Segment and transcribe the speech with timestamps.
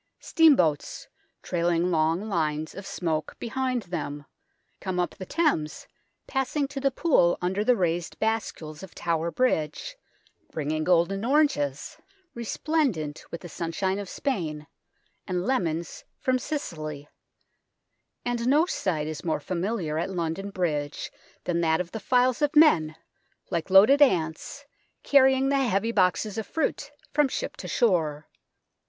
[0.19, 1.07] Steamboats,
[1.43, 4.25] trailing long lines of smoke behind them,
[4.79, 5.85] come up the Thames,
[6.25, 9.95] passing to the Pool under the raised bascules of Tower Bridge,
[10.51, 11.97] bringing golden oranges,
[12.33, 14.65] resplendent with the sunshine of Spain,
[15.27, 17.07] and lemons from Sicily;
[18.25, 21.11] and no sight is more familiar at London Bridge
[21.43, 22.95] than that of the files of men,
[23.51, 24.65] like loaded ants,
[25.03, 28.27] carrying the heavy boxes of fruit from ship to shore.